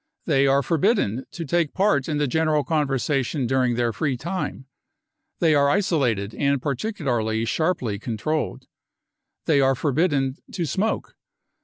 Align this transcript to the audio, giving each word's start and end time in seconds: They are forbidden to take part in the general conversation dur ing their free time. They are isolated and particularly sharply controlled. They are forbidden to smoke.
They 0.25 0.47
are 0.47 0.63
forbidden 0.63 1.25
to 1.29 1.45
take 1.45 1.75
part 1.75 2.09
in 2.09 2.17
the 2.17 2.25
general 2.25 2.63
conversation 2.63 3.45
dur 3.45 3.65
ing 3.65 3.75
their 3.75 3.93
free 3.93 4.17
time. 4.17 4.65
They 5.37 5.53
are 5.53 5.69
isolated 5.69 6.33
and 6.33 6.59
particularly 6.59 7.45
sharply 7.45 7.99
controlled. 7.99 8.65
They 9.45 9.61
are 9.61 9.75
forbidden 9.75 10.37
to 10.53 10.65
smoke. 10.65 11.15